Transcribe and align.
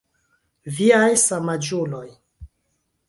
Viaj 0.79 1.11
samaĝuloj. 1.25 2.05